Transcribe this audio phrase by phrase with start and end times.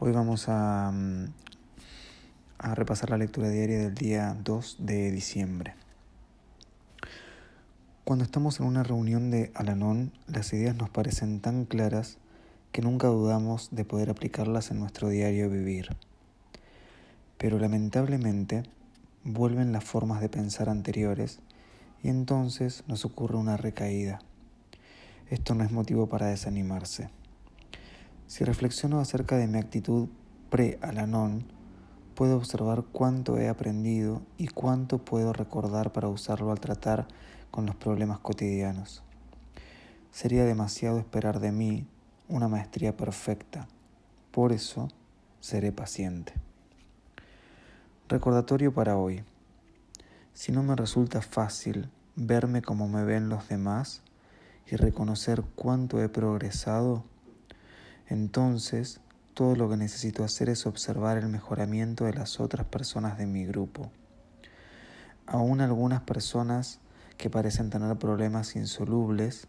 [0.00, 1.24] Hoy vamos a mm,
[2.58, 5.74] a repasar la lectura diaria del día 2 de diciembre.
[8.04, 12.18] Cuando estamos en una reunión de Alanón, las ideas nos parecen tan claras
[12.70, 15.96] que nunca dudamos de poder aplicarlas en nuestro diario vivir.
[17.36, 18.62] Pero lamentablemente
[19.24, 21.40] vuelven las formas de pensar anteriores
[22.04, 24.20] y entonces nos ocurre una recaída.
[25.28, 27.10] Esto no es motivo para desanimarse.
[28.28, 30.06] Si reflexiono acerca de mi actitud
[30.50, 31.46] pre-Alanón,
[32.14, 37.08] puedo observar cuánto he aprendido y cuánto puedo recordar para usarlo al tratar
[37.50, 39.02] con los problemas cotidianos.
[40.12, 41.86] Sería demasiado esperar de mí
[42.28, 43.66] una maestría perfecta.
[44.30, 44.88] Por eso
[45.40, 46.34] seré paciente.
[48.10, 49.24] Recordatorio para hoy.
[50.34, 54.02] Si no me resulta fácil verme como me ven los demás
[54.70, 57.04] y reconocer cuánto he progresado,
[58.08, 59.00] entonces
[59.34, 63.46] todo lo que necesito hacer es observar el mejoramiento de las otras personas de mi
[63.46, 63.90] grupo.
[65.26, 66.80] Aún algunas personas
[67.18, 69.46] que parecen tener problemas insolubles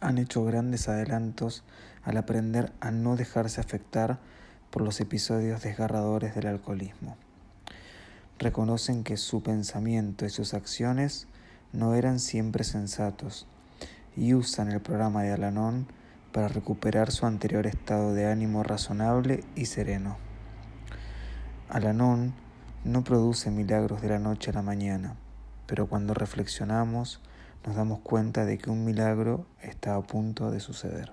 [0.00, 1.62] han hecho grandes adelantos
[2.04, 4.18] al aprender a no dejarse afectar
[4.70, 7.16] por los episodios desgarradores del alcoholismo.
[8.38, 11.28] Reconocen que su pensamiento y sus acciones
[11.72, 13.46] no eran siempre sensatos
[14.16, 15.86] y usan el programa de Alanón
[16.36, 20.18] para recuperar su anterior estado de ánimo razonable y sereno.
[21.70, 22.34] Alanón
[22.84, 25.16] no produce milagros de la noche a la mañana,
[25.66, 27.22] pero cuando reflexionamos
[27.64, 31.10] nos damos cuenta de que un milagro está a punto de suceder.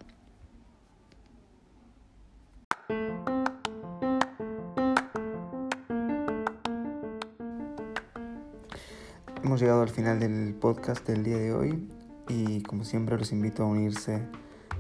[9.42, 11.90] Hemos llegado al final del podcast del día de hoy
[12.28, 14.22] y como siempre los invito a unirse